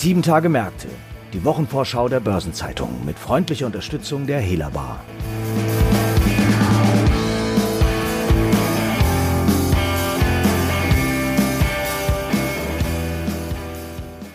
[0.00, 0.86] Sieben Tage Märkte,
[1.32, 5.00] die Wochenvorschau der Börsenzeitung mit freundlicher Unterstützung der Helabar.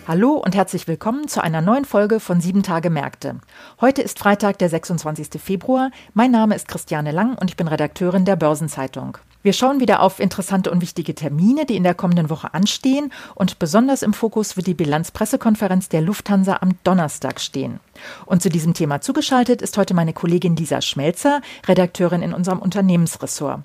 [0.06, 3.40] Hallo und herzlich willkommen zu einer neuen Folge von Sieben Tage Märkte.
[3.80, 5.42] Heute ist Freitag, der 26.
[5.42, 5.92] Februar.
[6.14, 9.18] Mein Name ist Christiane Lang und ich bin Redakteurin der Börsenzeitung.
[9.44, 13.12] Wir schauen wieder auf interessante und wichtige Termine, die in der kommenden Woche anstehen.
[13.36, 17.82] Und besonders im Fokus wird die Bilanzpressekonferenz der Lufthansa am Donnerstag stehen.
[18.26, 23.64] Und zu diesem Thema zugeschaltet ist heute meine Kollegin Lisa Schmelzer, Redakteurin in unserem Unternehmensressort.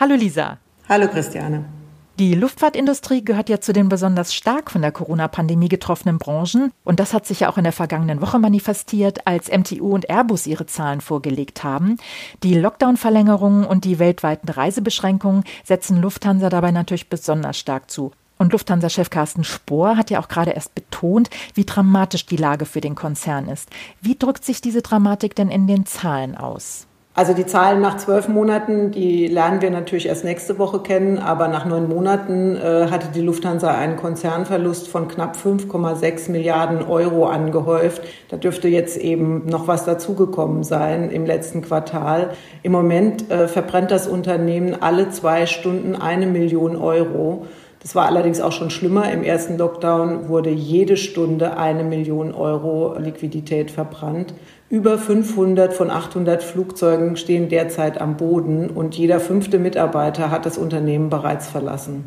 [0.00, 0.58] Hallo Lisa.
[0.88, 1.79] Hallo Christiane.
[2.20, 6.70] Die Luftfahrtindustrie gehört ja zu den besonders stark von der Corona-Pandemie getroffenen Branchen.
[6.84, 10.46] Und das hat sich ja auch in der vergangenen Woche manifestiert, als MTU und Airbus
[10.46, 11.96] ihre Zahlen vorgelegt haben.
[12.42, 18.12] Die Lockdown-Verlängerungen und die weltweiten Reisebeschränkungen setzen Lufthansa dabei natürlich besonders stark zu.
[18.36, 22.82] Und Lufthansa-Chef Carsten Spohr hat ja auch gerade erst betont, wie dramatisch die Lage für
[22.82, 23.70] den Konzern ist.
[24.02, 26.86] Wie drückt sich diese Dramatik denn in den Zahlen aus?
[27.12, 31.48] Also die Zahlen nach zwölf Monaten, die lernen wir natürlich erst nächste Woche kennen, aber
[31.48, 38.02] nach neun Monaten äh, hatte die Lufthansa einen Konzernverlust von knapp 5,6 Milliarden Euro angehäuft.
[38.28, 42.30] Da dürfte jetzt eben noch was dazugekommen sein im letzten Quartal.
[42.62, 47.46] Im Moment äh, verbrennt das Unternehmen alle zwei Stunden eine Million Euro.
[47.82, 49.10] Das war allerdings auch schon schlimmer.
[49.10, 54.34] Im ersten Lockdown wurde jede Stunde eine Million Euro Liquidität verbrannt.
[54.70, 60.58] Über 500 von 800 Flugzeugen stehen derzeit am Boden und jeder fünfte Mitarbeiter hat das
[60.58, 62.04] Unternehmen bereits verlassen.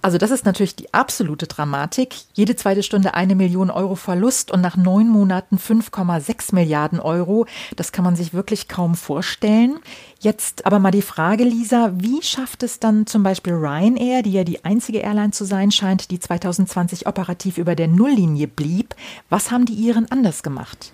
[0.00, 2.14] Also das ist natürlich die absolute Dramatik.
[2.32, 7.44] Jede zweite Stunde eine Million Euro Verlust und nach neun Monaten 5,6 Milliarden Euro.
[7.74, 9.78] Das kann man sich wirklich kaum vorstellen.
[10.18, 14.44] Jetzt aber mal die Frage, Lisa, wie schafft es dann zum Beispiel Ryanair, die ja
[14.44, 18.94] die einzige Airline zu sein scheint, die 2020 operativ über der Nulllinie blieb?
[19.28, 20.92] Was haben die ihren anders gemacht?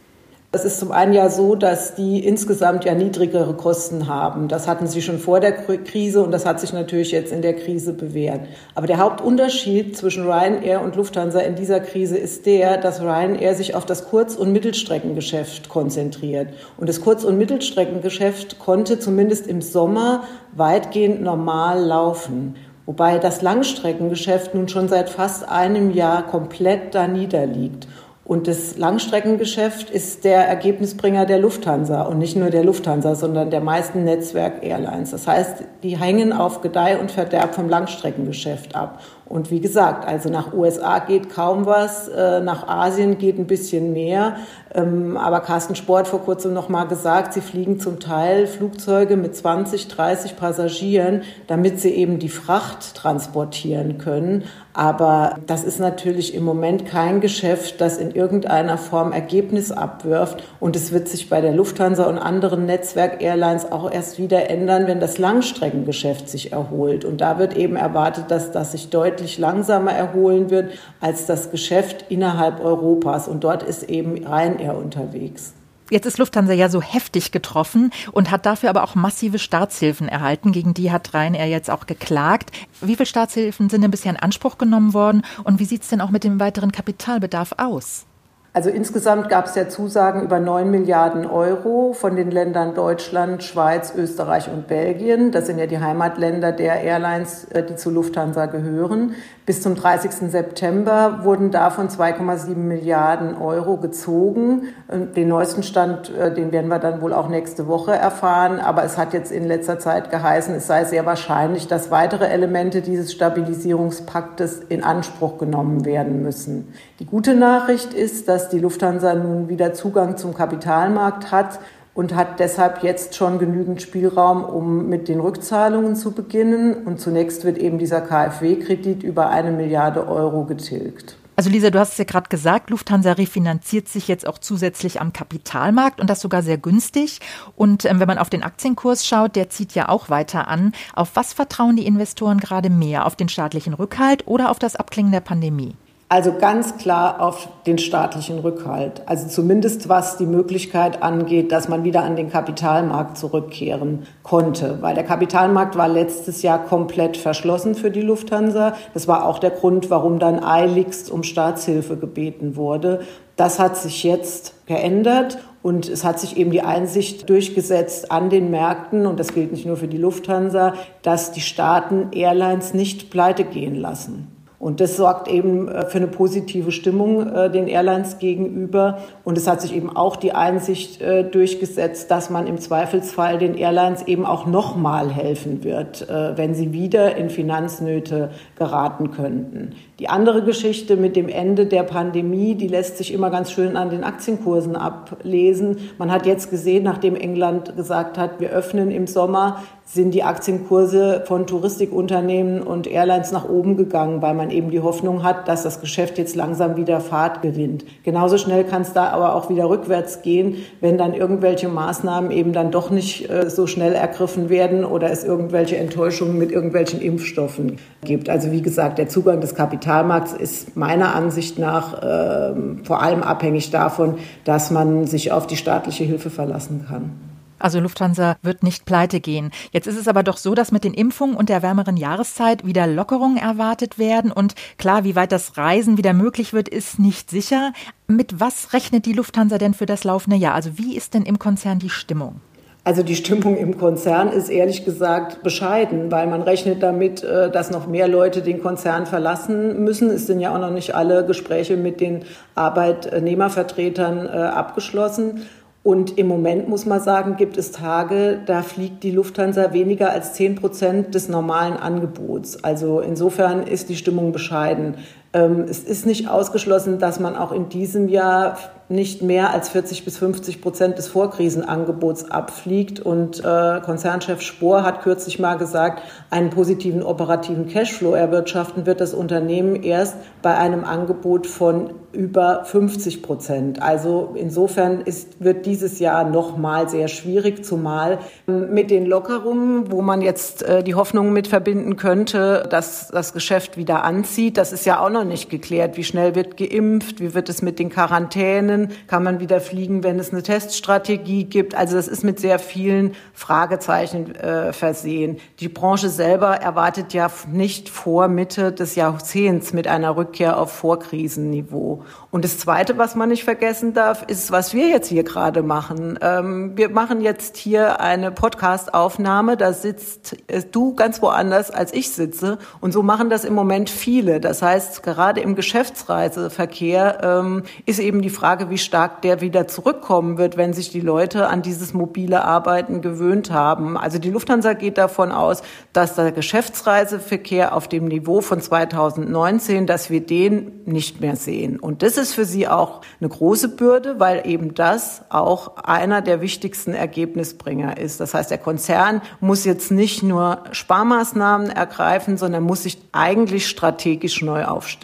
[0.54, 4.48] Es ist zum einen ja so, dass die insgesamt ja niedrigere Kosten haben.
[4.48, 7.56] Das hatten sie schon vor der Krise und das hat sich natürlich jetzt in der
[7.56, 8.42] Krise bewährt.
[8.74, 13.74] Aber der Hauptunterschied zwischen Ryanair und Lufthansa in dieser Krise ist der, dass Ryanair sich
[13.74, 16.48] auf das Kurz- und Mittelstreckengeschäft konzentriert.
[16.76, 20.24] Und das Kurz- und Mittelstreckengeschäft konnte zumindest im Sommer
[20.54, 22.56] weitgehend normal laufen.
[22.84, 27.88] Wobei das Langstreckengeschäft nun schon seit fast einem Jahr komplett da niederliegt.
[28.24, 33.60] Und das Langstreckengeschäft ist der Ergebnisbringer der Lufthansa und nicht nur der Lufthansa, sondern der
[33.60, 35.10] meisten Netzwerk-Airlines.
[35.10, 39.00] Das heißt, die hängen auf Gedeih und Verderb vom Langstreckengeschäft ab.
[39.32, 43.94] Und wie gesagt, also nach USA geht kaum was, äh, nach Asien geht ein bisschen
[43.94, 44.36] mehr.
[44.74, 49.34] Ähm, aber Carsten Sport vor kurzem noch mal gesagt, sie fliegen zum Teil Flugzeuge mit
[49.34, 54.44] 20, 30 Passagieren, damit sie eben die Fracht transportieren können.
[54.74, 60.42] Aber das ist natürlich im Moment kein Geschäft, das in irgendeiner Form Ergebnis abwirft.
[60.60, 65.00] Und es wird sich bei der Lufthansa und anderen Netzwerk-Airlines auch erst wieder ändern, wenn
[65.00, 67.04] das Langstreckengeschäft sich erholt.
[67.04, 72.06] Und da wird eben erwartet, dass das sich deutlich langsamer erholen wird als das Geschäft
[72.08, 73.28] innerhalb Europas.
[73.28, 75.54] Und dort ist eben Ryanair unterwegs.
[75.90, 80.52] Jetzt ist Lufthansa ja so heftig getroffen und hat dafür aber auch massive Staatshilfen erhalten.
[80.52, 82.50] Gegen die hat Ryanair jetzt auch geklagt.
[82.80, 86.00] Wie viele Staatshilfen sind denn bisher in Anspruch genommen worden und wie sieht es denn
[86.00, 88.06] auch mit dem weiteren Kapitalbedarf aus?
[88.54, 93.94] Also insgesamt gab es ja Zusagen über 9 Milliarden Euro von den Ländern Deutschland, Schweiz,
[93.96, 95.32] Österreich und Belgien.
[95.32, 99.14] Das sind ja die Heimatländer der Airlines, äh, die zu Lufthansa gehören.
[99.44, 100.30] Bis zum 30.
[100.30, 104.68] September wurden davon 2,7 Milliarden Euro gezogen.
[105.16, 108.60] Den neuesten Stand, äh, den werden wir dann wohl auch nächste Woche erfahren.
[108.60, 112.82] Aber es hat jetzt in letzter Zeit geheißen, es sei sehr wahrscheinlich, dass weitere Elemente
[112.82, 116.72] dieses Stabilisierungspaktes in Anspruch genommen werden müssen.
[117.00, 121.58] Die gute Nachricht ist, dass die Lufthansa nun wieder Zugang zum Kapitalmarkt hat
[121.94, 126.74] und hat deshalb jetzt schon genügend Spielraum, um mit den Rückzahlungen zu beginnen.
[126.86, 131.16] Und zunächst wird eben dieser KfW-Kredit über eine Milliarde Euro getilgt.
[131.34, 135.14] Also Lisa, du hast es ja gerade gesagt, Lufthansa refinanziert sich jetzt auch zusätzlich am
[135.14, 137.20] Kapitalmarkt und das sogar sehr günstig.
[137.56, 140.72] Und ähm, wenn man auf den Aktienkurs schaut, der zieht ja auch weiter an.
[140.94, 143.06] Auf was vertrauen die Investoren gerade mehr?
[143.06, 145.74] Auf den staatlichen Rückhalt oder auf das Abklingen der Pandemie?
[146.12, 149.00] Also ganz klar auf den staatlichen Rückhalt.
[149.06, 154.82] Also zumindest was die Möglichkeit angeht, dass man wieder an den Kapitalmarkt zurückkehren konnte.
[154.82, 158.74] Weil der Kapitalmarkt war letztes Jahr komplett verschlossen für die Lufthansa.
[158.92, 163.00] Das war auch der Grund, warum dann eiligst um Staatshilfe gebeten wurde.
[163.36, 168.50] Das hat sich jetzt geändert und es hat sich eben die Einsicht durchgesetzt an den
[168.50, 173.44] Märkten, und das gilt nicht nur für die Lufthansa, dass die Staaten Airlines nicht pleite
[173.44, 174.41] gehen lassen.
[174.62, 178.98] Und das sorgt eben äh, für eine positive Stimmung äh, den Airlines gegenüber.
[179.24, 183.56] Und es hat sich eben auch die Einsicht äh, durchgesetzt, dass man im Zweifelsfall den
[183.56, 189.74] Airlines eben auch nochmal helfen wird, wenn sie wieder in Finanznöte geraten könnten.
[189.98, 193.90] Die andere Geschichte mit dem Ende der Pandemie, die lässt sich immer ganz schön an
[193.90, 195.76] den Aktienkursen ablesen.
[195.98, 201.22] Man hat jetzt gesehen, nachdem England gesagt hat, wir öffnen im Sommer, sind die Aktienkurse
[201.26, 205.80] von Touristikunternehmen und Airlines nach oben gegangen, weil man eben die Hoffnung hat, dass das
[205.80, 207.84] Geschäft jetzt langsam wieder Fahrt gewinnt.
[208.04, 212.52] Genauso schnell kann es da aber auch wieder rückwärts gehen, wenn dann irgendwelche Maßnahmen eben
[212.52, 217.78] dann doch nicht äh, so schnell ergriffen werden oder es irgendwelche Enttäuschungen mit irgendwelchen Impfstoffen
[218.04, 218.28] gibt.
[218.28, 222.54] Also wie gesagt, der Zugang des Kapitalmarkts ist meiner Ansicht nach äh,
[222.84, 227.31] vor allem abhängig davon, dass man sich auf die staatliche Hilfe verlassen kann.
[227.62, 229.50] Also Lufthansa wird nicht pleite gehen.
[229.70, 232.86] Jetzt ist es aber doch so, dass mit den Impfungen und der wärmeren Jahreszeit wieder
[232.86, 234.32] Lockerungen erwartet werden.
[234.32, 237.72] Und klar, wie weit das Reisen wieder möglich wird, ist nicht sicher.
[238.08, 240.54] Mit was rechnet die Lufthansa denn für das laufende Jahr?
[240.54, 242.40] Also wie ist denn im Konzern die Stimmung?
[242.84, 247.70] Also die Stimmung im Konzern ist ehrlich gesagt bescheiden, weil man rechnet damit, äh, dass
[247.70, 250.10] noch mehr Leute den Konzern verlassen müssen.
[250.10, 252.24] Es sind ja auch noch nicht alle Gespräche mit den
[252.56, 255.42] Arbeitnehmervertretern äh, abgeschlossen.
[255.82, 260.34] Und im Moment muss man sagen, gibt es Tage, da fliegt die Lufthansa weniger als
[260.34, 262.62] zehn Prozent des normalen Angebots.
[262.62, 264.94] Also insofern ist die Stimmung bescheiden.
[265.34, 268.58] Ähm, es ist nicht ausgeschlossen, dass man auch in diesem Jahr
[268.92, 273.00] nicht mehr als 40 bis 50 Prozent des Vorkrisenangebots abfliegt.
[273.00, 279.14] Und äh, Konzernchef Spohr hat kürzlich mal gesagt, einen positiven operativen Cashflow erwirtschaften wird das
[279.14, 283.80] Unternehmen erst bei einem Angebot von über 50 Prozent.
[283.80, 290.02] Also insofern ist, wird dieses Jahr noch mal sehr schwierig, zumal mit den Lockerungen, wo
[290.02, 294.58] man jetzt äh, die Hoffnung mit verbinden könnte, dass das Geschäft wieder anzieht.
[294.58, 295.96] Das ist ja auch noch nicht geklärt.
[295.96, 297.20] Wie schnell wird geimpft?
[297.20, 298.90] Wie wird es mit den Quarantänen?
[299.06, 301.74] Kann man wieder fliegen, wenn es eine Teststrategie gibt?
[301.74, 305.38] Also das ist mit sehr vielen Fragezeichen äh, versehen.
[305.60, 312.04] Die Branche selber erwartet ja nicht vor Mitte des Jahrzehnts mit einer Rückkehr auf Vorkrisenniveau.
[312.30, 316.18] Und das Zweite, was man nicht vergessen darf, ist, was wir jetzt hier gerade machen.
[316.22, 319.56] Ähm, wir machen jetzt hier eine Podcast-Aufnahme.
[319.56, 322.58] Da sitzt äh, du ganz woanders, als ich sitze.
[322.80, 324.40] Und so machen das im Moment viele.
[324.40, 330.38] Das heißt, gerade im Geschäftsreiseverkehr ähm, ist eben die Frage, wie stark der wieder zurückkommen
[330.38, 333.98] wird, wenn sich die Leute an dieses mobile Arbeiten gewöhnt haben.
[333.98, 340.08] Also die Lufthansa geht davon aus, dass der Geschäftsreiseverkehr auf dem Niveau von 2019, dass
[340.08, 341.78] wir den nicht mehr sehen.
[341.78, 346.40] Und das ist für sie auch eine große Bürde, weil eben das auch einer der
[346.40, 348.18] wichtigsten Ergebnisbringer ist.
[348.18, 354.40] Das heißt, der Konzern muss jetzt nicht nur Sparmaßnahmen ergreifen, sondern muss sich eigentlich strategisch
[354.40, 355.01] neu aufstellen.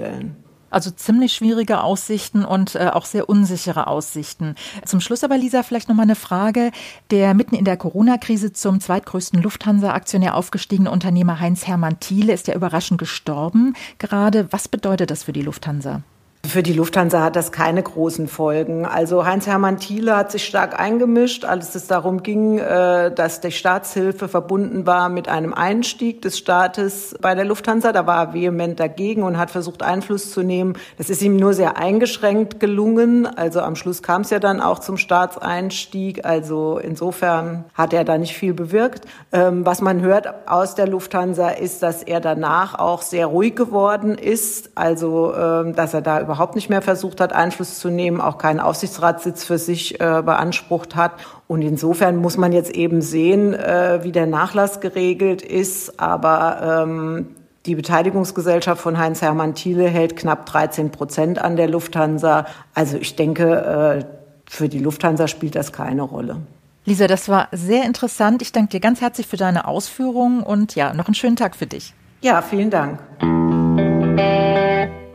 [0.71, 4.55] Also ziemlich schwierige Aussichten und äh, auch sehr unsichere Aussichten.
[4.85, 6.73] Zum Schluss aber, Lisa, vielleicht noch mal eine Frage.
[7.11, 12.99] Der mitten in der Corona-Krise zum zweitgrößten Lufthansa-Aktionär aufgestiegene Unternehmer Heinz-Hermann Thiele ist ja überraschend
[12.99, 13.75] gestorben.
[13.99, 16.03] Gerade was bedeutet das für die Lufthansa?
[16.47, 18.87] Für die Lufthansa hat das keine großen Folgen.
[18.87, 24.29] Also Heinz-Hermann Thiele hat sich stark eingemischt, als es darum ging, äh, dass die Staatshilfe
[24.29, 27.93] verbunden war mit einem Einstieg des Staates bei der Lufthansa.
[27.93, 30.75] Da war er vehement dagegen und hat versucht, Einfluss zu nehmen.
[30.97, 33.27] Das ist ihm nur sehr eingeschränkt gelungen.
[33.27, 36.25] Also am Schluss kam es ja dann auch zum Staatseinstieg.
[36.25, 39.07] Also insofern hat er da nicht viel bewirkt.
[39.33, 44.17] Ähm, was man hört aus der Lufthansa ist, dass er danach auch sehr ruhig geworden
[44.17, 44.71] ist.
[44.77, 48.61] Also ähm, dass er da überhaupt nicht mehr versucht hat, Einfluss zu nehmen, auch keinen
[48.61, 51.13] Aufsichtsratssitz für sich äh, beansprucht hat.
[51.47, 55.99] Und insofern muss man jetzt eben sehen, äh, wie der Nachlass geregelt ist.
[55.99, 57.29] Aber ähm,
[57.65, 62.45] die Beteiligungsgesellschaft von Heinz-Hermann Thiele hält knapp 13 Prozent an der Lufthansa.
[62.75, 64.05] Also ich denke, äh,
[64.45, 66.37] für die Lufthansa spielt das keine Rolle.
[66.85, 68.43] Lisa, das war sehr interessant.
[68.43, 71.67] Ich danke dir ganz herzlich für deine Ausführungen und ja, noch einen schönen Tag für
[71.67, 71.95] dich.
[72.21, 72.99] Ja, vielen Dank.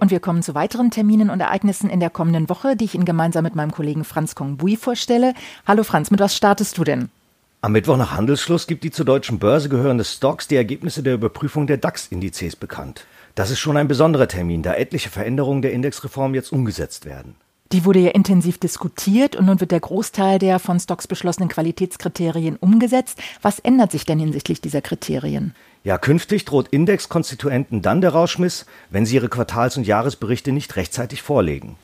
[0.03, 3.05] Und wir kommen zu weiteren Terminen und Ereignissen in der kommenden Woche, die ich Ihnen
[3.05, 5.33] gemeinsam mit meinem Kollegen Franz Kongbui vorstelle.
[5.65, 7.07] Hallo Franz, mit was startest du denn?
[7.61, 11.67] Am Mittwoch nach Handelsschluss gibt die zur deutschen Börse gehörende Stocks die Ergebnisse der Überprüfung
[11.67, 13.05] der DAX-Indizes bekannt.
[13.35, 17.35] Das ist schon ein besonderer Termin, da etliche Veränderungen der Indexreform jetzt umgesetzt werden.
[17.71, 22.57] Die wurde ja intensiv diskutiert und nun wird der Großteil der von Stocks beschlossenen Qualitätskriterien
[22.57, 23.19] umgesetzt.
[23.41, 25.55] Was ändert sich denn hinsichtlich dieser Kriterien?
[25.83, 31.21] Ja, künftig droht Indexkonstituenten dann der Rauschmiss, wenn sie ihre Quartals- und Jahresberichte nicht rechtzeitig
[31.21, 31.75] vorlegen.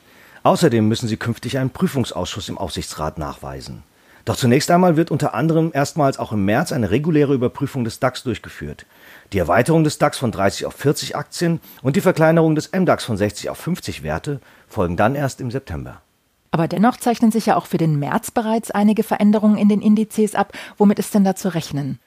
[0.42, 3.82] Außerdem müssen sie künftig einen Prüfungsausschuss im Aufsichtsrat nachweisen.
[4.24, 8.22] Doch zunächst einmal wird unter anderem erstmals auch im März eine reguläre Überprüfung des DAX
[8.22, 8.86] durchgeführt.
[9.34, 13.18] Die Erweiterung des DAX von 30 auf 40 Aktien und die Verkleinerung des MDAX von
[13.18, 16.00] 60 auf 50 Werte folgen dann erst im September.
[16.52, 20.34] Aber dennoch zeichnen sich ja auch für den März bereits einige Veränderungen in den Indizes
[20.34, 20.52] ab.
[20.78, 21.98] Womit ist denn da zu rechnen?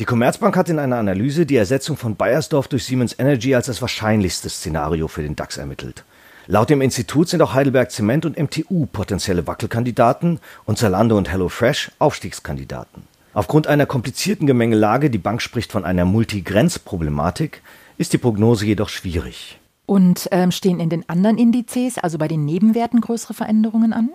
[0.00, 3.82] Die Commerzbank hat in einer Analyse die Ersetzung von Bayersdorf durch Siemens Energy als das
[3.82, 6.04] wahrscheinlichste Szenario für den DAX ermittelt.
[6.46, 11.92] Laut dem Institut sind auch Heidelberg Zement und MTU potenzielle Wackelkandidaten und Zalando und HelloFresh
[11.98, 13.02] Aufstiegskandidaten.
[13.34, 17.62] Aufgrund einer komplizierten Gemengelage, die Bank spricht von einer Multigrenzproblematik,
[17.98, 19.58] ist die Prognose jedoch schwierig.
[19.86, 24.10] Und ähm, stehen in den anderen Indizes, also bei den Nebenwerten, größere Veränderungen an?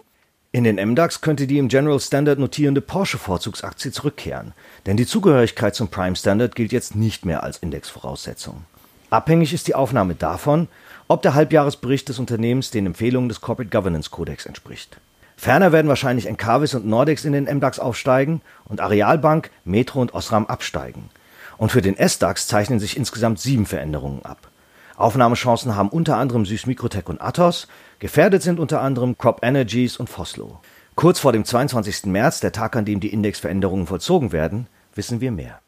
[0.53, 4.53] In den MDAX könnte die im General Standard notierende Porsche-Vorzugsaktie zurückkehren,
[4.85, 8.63] denn die Zugehörigkeit zum Prime Standard gilt jetzt nicht mehr als Indexvoraussetzung.
[9.09, 10.69] Abhängig ist die Aufnahme davon,
[11.09, 14.97] ob der Halbjahresbericht des Unternehmens den Empfehlungen des Corporate Governance Codex entspricht.
[15.35, 20.47] Ferner werden wahrscheinlich Encarvis und Nordex in den MDAX aufsteigen und Arealbank, Metro und Osram
[20.47, 21.09] absteigen.
[21.57, 24.49] Und für den SDAX zeichnen sich insgesamt sieben Veränderungen ab.
[24.97, 27.67] Aufnahmechancen haben unter anderem Süß Mikrotech und Athos,
[27.99, 30.59] gefährdet sind unter anderem Crop Energies und Foslo.
[30.95, 32.05] Kurz vor dem 22.
[32.05, 35.59] März, der Tag, an dem die Indexveränderungen vollzogen werden, wissen wir mehr.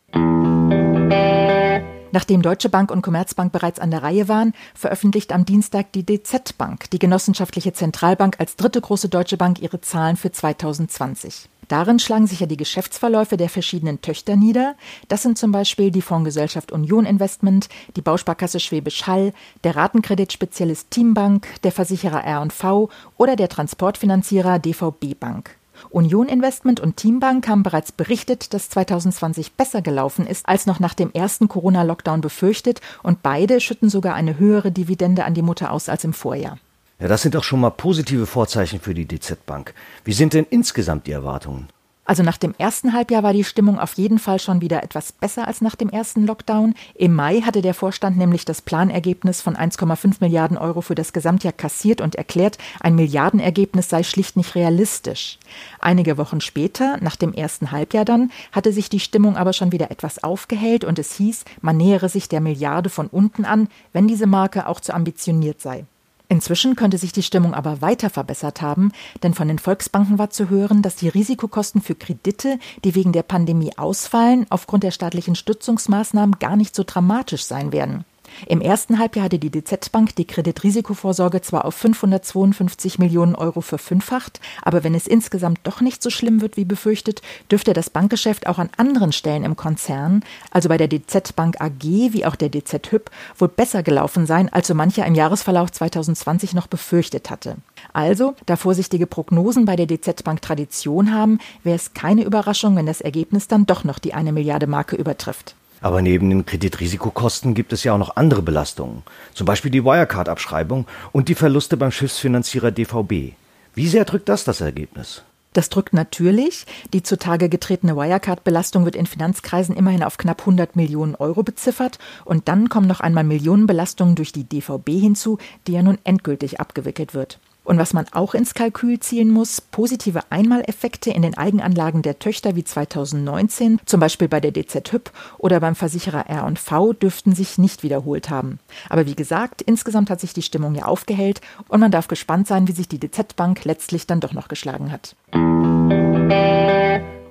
[2.12, 6.58] Nachdem Deutsche Bank und Commerzbank bereits an der Reihe waren, veröffentlicht am Dienstag die DZ
[6.58, 11.50] Bank, die genossenschaftliche Zentralbank als dritte große deutsche Bank, ihre Zahlen für 2020.
[11.70, 14.76] Darin schlagen sich ja die Geschäftsverläufe der verschiedenen Töchter nieder.
[15.08, 19.34] Das sind zum Beispiel die Fondsgesellschaft Union Investment, die Bausparkasse Schwäbisch Hall,
[19.64, 25.56] der Ratenkreditspezialist Teambank, der Versicherer R&V oder der Transportfinanzierer DVB Bank.
[25.92, 30.96] Union Investment und Teambank haben bereits berichtet, dass 2020 besser gelaufen ist als noch nach
[30.96, 35.88] dem ersten Corona-Lockdown befürchtet und beide schütten sogar eine höhere Dividende an die Mutter aus
[35.88, 36.58] als im Vorjahr.
[37.00, 39.74] Ja, das sind doch schon mal positive Vorzeichen für die DZ Bank.
[40.04, 41.70] Wie sind denn insgesamt die Erwartungen?
[42.04, 45.48] Also nach dem ersten Halbjahr war die Stimmung auf jeden Fall schon wieder etwas besser
[45.48, 46.74] als nach dem ersten Lockdown.
[46.96, 51.54] Im Mai hatte der Vorstand nämlich das Planergebnis von 1,5 Milliarden Euro für das Gesamtjahr
[51.54, 55.38] kassiert und erklärt, ein Milliardenergebnis sei schlicht nicht realistisch.
[55.80, 59.92] Einige Wochen später, nach dem ersten Halbjahr dann, hatte sich die Stimmung aber schon wieder
[59.92, 64.26] etwas aufgehellt und es hieß, man nähere sich der Milliarde von unten an, wenn diese
[64.26, 65.86] Marke auch zu ambitioniert sei.
[66.32, 68.92] Inzwischen könnte sich die Stimmung aber weiter verbessert haben,
[69.24, 73.24] denn von den Volksbanken war zu hören, dass die Risikokosten für Kredite, die wegen der
[73.24, 78.06] Pandemie ausfallen, aufgrund der staatlichen Stützungsmaßnahmen gar nicht so dramatisch sein werden.
[78.48, 84.40] Im ersten Halbjahr hatte die DZ Bank die Kreditrisikovorsorge zwar auf 552 Millionen Euro verfünffacht,
[84.62, 87.22] aber wenn es insgesamt doch nicht so schlimm wird wie befürchtet,
[87.52, 91.84] dürfte das Bankgeschäft auch an anderen Stellen im Konzern, also bei der DZ Bank AG
[91.84, 96.54] wie auch der DZ Hüb, wohl besser gelaufen sein, als so mancher im Jahresverlauf 2020
[96.54, 97.58] noch befürchtet hatte.
[97.94, 102.86] Also, da vorsichtige Prognosen bei der DZ Bank Tradition haben, wäre es keine Überraschung, wenn
[102.86, 105.56] das Ergebnis dann doch noch die eine Milliarde Marke übertrifft.
[105.82, 110.86] Aber neben den Kreditrisikokosten gibt es ja auch noch andere Belastungen, zum Beispiel die Wirecard-Abschreibung
[111.12, 113.34] und die Verluste beim Schiffsfinanzierer DVB.
[113.76, 115.24] Wie sehr drückt das das Ergebnis?
[115.54, 116.66] Das drückt natürlich.
[116.94, 121.98] Die zutage getretene Wirecard-Belastung wird in Finanzkreisen immerhin auf knapp 100 Millionen Euro beziffert.
[122.24, 127.16] Und dann kommen noch einmal Millionenbelastungen durch die DVB hinzu, die ja nun endgültig abgewickelt
[127.16, 127.40] wird.
[127.70, 132.56] Und was man auch ins Kalkül zielen muss, positive Einmaleffekte in den Eigenanlagen der Töchter
[132.56, 137.84] wie 2019, zum Beispiel bei der DZ Hüb oder beim Versicherer R&V, dürften sich nicht
[137.84, 138.58] wiederholt haben.
[138.90, 142.68] Aber wie gesagt, insgesamt hat sich die Stimmung ja aufgehellt und man darf gespannt sein,
[142.68, 145.16] wie sich die DZ Bank letztlich dann doch noch geschlagen hat.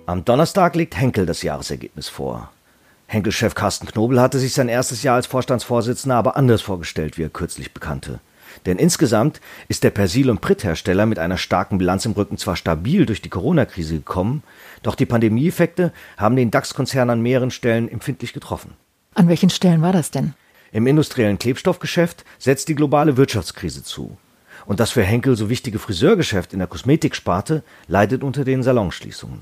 [0.07, 2.53] Am Donnerstag legt Henkel das Jahresergebnis vor.
[3.09, 7.29] Henkel-Chef Carsten Knobel hatte sich sein erstes Jahr als Vorstandsvorsitzender aber anders vorgestellt, wie er
[7.29, 8.21] kürzlich bekannte.
[8.67, 13.07] Denn insgesamt ist der Persil- und Pritthersteller mit einer starken Bilanz im Rücken zwar stabil
[13.07, 14.43] durch die Corona-Krise gekommen,
[14.83, 18.73] doch die Pandemieeffekte haben den DAX-Konzern an mehreren Stellen empfindlich getroffen.
[19.15, 20.35] An welchen Stellen war das denn?
[20.71, 24.17] Im industriellen Klebstoffgeschäft setzt die globale Wirtschaftskrise zu.
[24.67, 29.41] Und das für Henkel so wichtige Friseurgeschäft in der Kosmetiksparte leidet unter den Salonschließungen.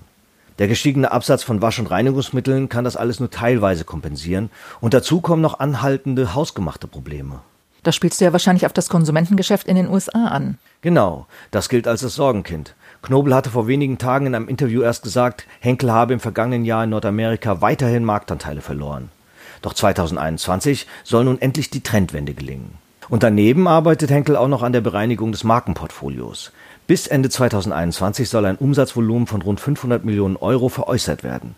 [0.58, 5.20] Der gestiegene Absatz von Wasch- und Reinigungsmitteln kann das alles nur teilweise kompensieren und dazu
[5.20, 7.40] kommen noch anhaltende hausgemachte Probleme.
[7.86, 10.58] Da spielst du ja wahrscheinlich auf das Konsumentengeschäft in den USA an.
[10.80, 12.74] Genau, das gilt als das Sorgenkind.
[13.00, 16.82] Knobel hatte vor wenigen Tagen in einem Interview erst gesagt, Henkel habe im vergangenen Jahr
[16.82, 19.10] in Nordamerika weiterhin Marktanteile verloren.
[19.62, 22.72] Doch 2021 soll nun endlich die Trendwende gelingen.
[23.08, 26.50] Und daneben arbeitet Henkel auch noch an der Bereinigung des Markenportfolios.
[26.88, 31.54] Bis Ende 2021 soll ein Umsatzvolumen von rund 500 Millionen Euro veräußert werden.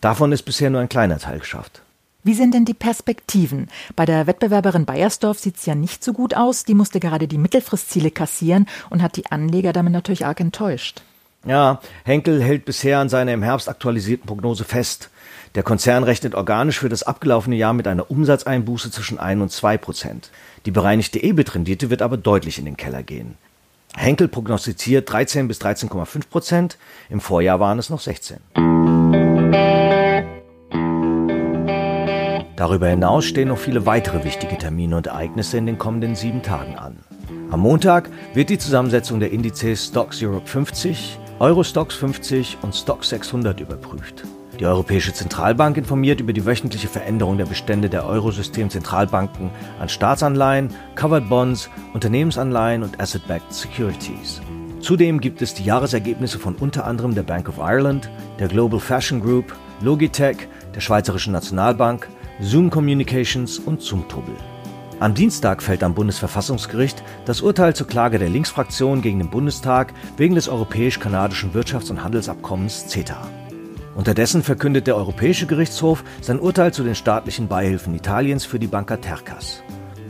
[0.00, 1.82] Davon ist bisher nur ein kleiner Teil geschafft.
[2.24, 3.68] Wie sind denn die Perspektiven?
[3.94, 6.64] Bei der Wettbewerberin Bayersdorf sieht es ja nicht so gut aus.
[6.64, 11.02] Die musste gerade die Mittelfristziele kassieren und hat die Anleger damit natürlich arg enttäuscht.
[11.46, 15.10] Ja, Henkel hält bisher an seiner im Herbst aktualisierten Prognose fest.
[15.54, 19.78] Der Konzern rechnet organisch für das abgelaufene Jahr mit einer Umsatzeinbuße zwischen 1 und 2
[19.78, 20.30] Prozent.
[20.66, 23.36] Die bereinigte EBIT-Rendite wird aber deutlich in den Keller gehen.
[23.96, 28.38] Henkel prognostiziert 13 bis 13,5 Prozent, im Vorjahr waren es noch 16.
[32.58, 36.74] Darüber hinaus stehen noch viele weitere wichtige Termine und Ereignisse in den kommenden sieben Tagen
[36.74, 36.96] an.
[37.52, 43.60] Am Montag wird die Zusammensetzung der Indizes Stocks Europe 50, Eurostox 50 und Stocks 600
[43.60, 44.24] überprüft.
[44.58, 51.28] Die Europäische Zentralbank informiert über die wöchentliche Veränderung der Bestände der Eurosystem-Zentralbanken an Staatsanleihen, Covered
[51.28, 54.40] Bonds, Unternehmensanleihen und Asset-Backed Securities.
[54.80, 58.10] Zudem gibt es die Jahresergebnisse von unter anderem der Bank of Ireland,
[58.40, 62.08] der Global Fashion Group, Logitech, der Schweizerischen Nationalbank,
[62.40, 64.34] Zoom Communications und Zumtobel.
[65.00, 70.36] Am Dienstag fällt am Bundesverfassungsgericht das Urteil zur Klage der Linksfraktion gegen den Bundestag wegen
[70.36, 73.28] des europäisch-kanadischen Wirtschafts- und Handelsabkommens CETA.
[73.96, 78.96] Unterdessen verkündet der Europäische Gerichtshof sein Urteil zu den staatlichen Beihilfen Italiens für die Banca
[78.96, 79.64] Tercas.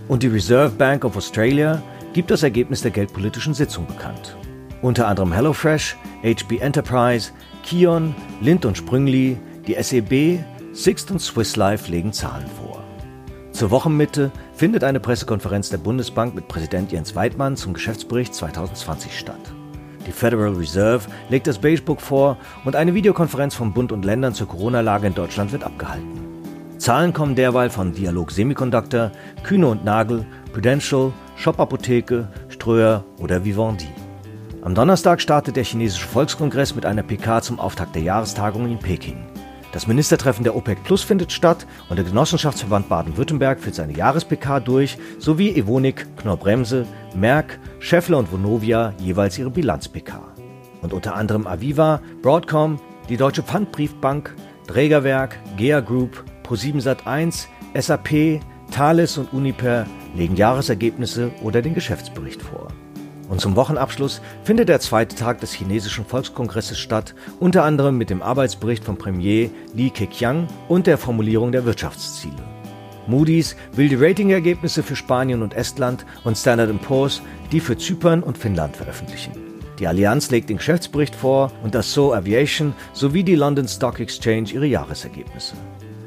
[0.06, 1.82] Und die Reserve Bank of Australia
[2.12, 4.36] gibt das Ergebnis der geldpolitischen Sitzung bekannt.
[4.82, 7.32] Unter anderem HelloFresh, HB Enterprise,
[7.62, 10.44] Kion, Lind und Sprüngli, die SEB,
[10.78, 12.84] Sixt und Swiss Life legen Zahlen vor.
[13.50, 19.40] Zur Wochenmitte findet eine Pressekonferenz der Bundesbank mit Präsident Jens Weidmann zum Geschäftsbericht 2020 statt.
[20.06, 24.46] Die Federal Reserve legt das Beigebook vor und eine Videokonferenz von Bund und Ländern zur
[24.46, 26.20] Corona-Lage in Deutschland wird abgehalten.
[26.78, 29.10] Zahlen kommen derweil von Dialog Semiconductor,
[29.42, 33.88] Kühne und Nagel, Prudential, Shop Apotheke, Ströer oder Vivendi.
[34.62, 39.26] Am Donnerstag startet der chinesische Volkskongress mit einer PK zum Auftakt der Jahrestagung in Peking.
[39.72, 44.96] Das Ministertreffen der OPEC Plus findet statt und der Genossenschaftsverband Baden-Württemberg führt seine Jahres-PK durch,
[45.18, 50.22] sowie Evonik, Knorr-Bremse, Merck, Scheffler und Vonovia jeweils ihre Bilanz-PK.
[50.80, 54.34] Und unter anderem Aviva, Broadcom, die Deutsche Pfandbriefbank,
[54.66, 57.46] Drägerwerk, GEA Group, Pro7 Sat1,
[57.78, 62.68] SAP, Thales und Uniper legen Jahresergebnisse oder den Geschäftsbericht vor.
[63.28, 68.22] Und zum Wochenabschluss findet der zweite Tag des chinesischen Volkskongresses statt, unter anderem mit dem
[68.22, 72.42] Arbeitsbericht von Premier Li Keqiang und der Formulierung der Wirtschaftsziele.
[73.06, 78.36] Moody's will die Ratingergebnisse für Spanien und Estland und Standard Poor's die für Zypern und
[78.36, 79.32] Finnland veröffentlichen.
[79.78, 84.50] Die Allianz legt den Geschäftsbericht vor und das So Aviation sowie die London Stock Exchange
[84.52, 85.54] ihre Jahresergebnisse.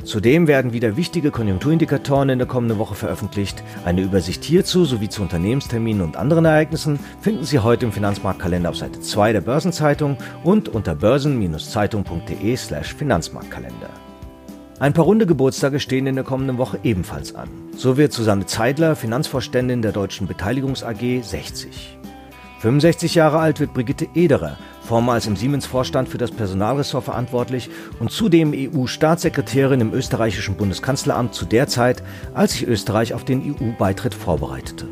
[0.03, 3.63] Zudem werden wieder wichtige Konjunkturindikatoren in der kommenden Woche veröffentlicht.
[3.85, 8.77] Eine Übersicht hierzu sowie zu Unternehmensterminen und anderen Ereignissen finden Sie heute im Finanzmarktkalender auf
[8.77, 13.89] Seite 2 der Börsenzeitung und unter börsen-zeitung.de/slash Finanzmarktkalender.
[14.79, 17.49] Ein paar runde Geburtstage stehen in der kommenden Woche ebenfalls an.
[17.77, 21.99] So wird Susanne Zeidler, Finanzvorständin der Deutschen Beteiligungs AG, 60.
[22.61, 28.53] 65 Jahre alt wird Brigitte Ederer, vormals im Siemens-Vorstand für das Personalressort verantwortlich und zudem
[28.53, 34.87] EU-Staatssekretärin im österreichischen Bundeskanzleramt zu der Zeit, als sich Österreich auf den EU-Beitritt vorbereitete.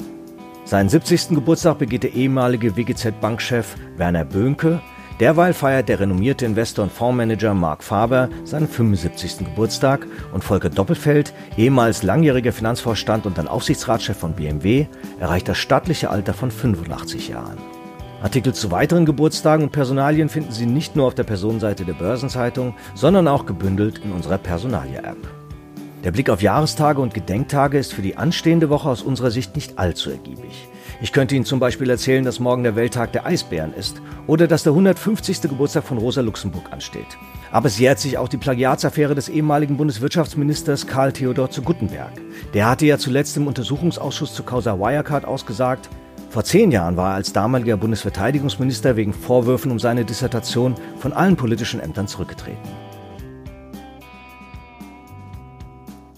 [0.65, 1.29] Seinen 70.
[1.29, 4.79] Geburtstag begeht der ehemalige WGZ-Bankchef Werner Böhnke.
[5.19, 9.39] Derweil feiert der renommierte Investor und Fondsmanager Mark Faber seinen 75.
[9.39, 14.85] Geburtstag und Volker Doppelfeld, ehemals langjähriger Finanzvorstand und dann Aufsichtsratschef von BMW,
[15.19, 17.57] erreicht das stattliche Alter von 85 Jahren.
[18.21, 22.73] Artikel zu weiteren Geburtstagen und Personalien finden Sie nicht nur auf der Personenseite der Börsenzeitung,
[22.93, 25.17] sondern auch gebündelt in unserer Personalia-App.
[26.03, 29.79] Der Blick auf Jahrestage und Gedenktage ist für die anstehende Woche aus unserer Sicht nicht
[29.79, 30.67] allzu ergiebig.
[31.01, 34.63] Ich könnte Ihnen zum Beispiel erzählen, dass morgen der Welttag der Eisbären ist oder dass
[34.63, 35.41] der 150.
[35.43, 37.17] Geburtstag von Rosa Luxemburg ansteht.
[37.51, 42.11] Aber es jährt sich auch die Plagiatsaffäre des ehemaligen Bundeswirtschaftsministers Karl Theodor zu Guttenberg.
[42.53, 45.89] Der hatte ja zuletzt im Untersuchungsausschuss zu Causa Wirecard ausgesagt,
[46.29, 51.35] vor zehn Jahren war er als damaliger Bundesverteidigungsminister wegen Vorwürfen um seine Dissertation von allen
[51.35, 52.69] politischen Ämtern zurückgetreten.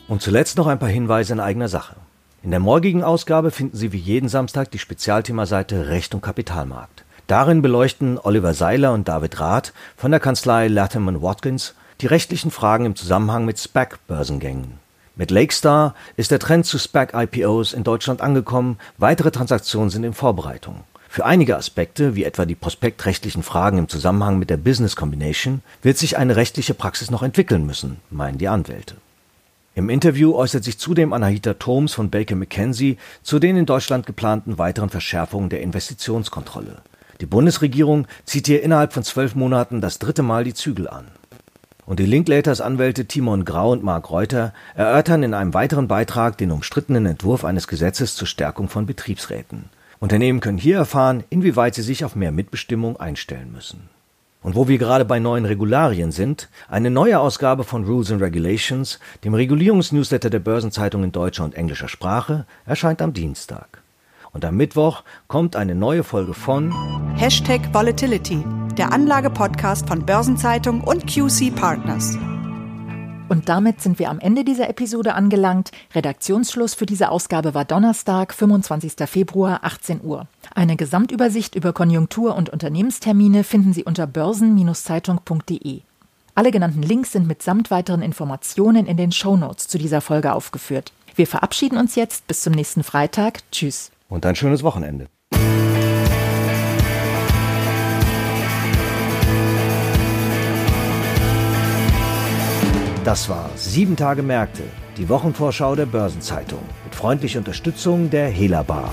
[0.09, 1.95] Und zuletzt noch ein paar Hinweise in eigener Sache.
[2.43, 7.05] In der morgigen Ausgabe finden Sie wie jeden Samstag die Spezialthemaseite Recht und Kapitalmarkt.
[7.27, 12.85] Darin beleuchten Oliver Seiler und David Rath von der Kanzlei Latham Watkins die rechtlichen Fragen
[12.85, 14.79] im Zusammenhang mit SPAC-Börsengängen.
[15.21, 20.77] Mit Lakestar ist der Trend zu SPAC-IPOs in Deutschland angekommen, weitere Transaktionen sind in Vorbereitung.
[21.09, 25.99] Für einige Aspekte, wie etwa die prospektrechtlichen Fragen im Zusammenhang mit der Business Combination, wird
[25.99, 28.95] sich eine rechtliche Praxis noch entwickeln müssen, meinen die Anwälte.
[29.75, 34.57] Im Interview äußert sich zudem Anahita Thoms von Baker McKenzie zu den in Deutschland geplanten
[34.57, 36.77] weiteren Verschärfungen der Investitionskontrolle.
[37.21, 41.05] Die Bundesregierung zieht hier innerhalb von zwölf Monaten das dritte Mal die Zügel an.
[41.85, 46.51] Und die Linklaters Anwälte Timon Grau und Mark Reuter erörtern in einem weiteren Beitrag den
[46.51, 49.65] umstrittenen Entwurf eines Gesetzes zur Stärkung von Betriebsräten.
[49.99, 53.89] Unternehmen können hier erfahren, inwieweit sie sich auf mehr Mitbestimmung einstellen müssen.
[54.41, 58.99] Und wo wir gerade bei neuen Regularien sind, eine neue Ausgabe von Rules and Regulations,
[59.23, 63.80] dem Regulierungsnewsletter der Börsenzeitung in deutscher und englischer Sprache, erscheint am Dienstag.
[64.33, 66.73] Und am Mittwoch kommt eine neue Folge von
[67.17, 68.43] Hashtag Volatility,
[68.77, 72.17] der Anlagepodcast von Börsenzeitung und QC Partners.
[73.31, 75.71] Und damit sind wir am Ende dieser Episode angelangt.
[75.95, 79.07] Redaktionsschluss für diese Ausgabe war Donnerstag, 25.
[79.07, 80.27] Februar, 18 Uhr.
[80.53, 85.79] Eine Gesamtübersicht über Konjunktur- und Unternehmenstermine finden Sie unter börsen-zeitung.de.
[86.35, 90.91] Alle genannten Links sind mitsamt weiteren Informationen in den Shownotes zu dieser Folge aufgeführt.
[91.15, 93.39] Wir verabschieden uns jetzt bis zum nächsten Freitag.
[93.51, 93.91] Tschüss.
[94.11, 95.07] Und ein schönes Wochenende.
[103.05, 104.63] Das war Sieben Tage Märkte,
[104.97, 108.91] die Wochenvorschau der Börsenzeitung mit freundlicher Unterstützung der Hela Bar.